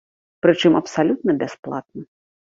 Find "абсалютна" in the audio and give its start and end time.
0.79-1.35